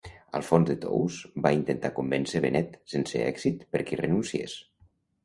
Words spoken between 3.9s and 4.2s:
hi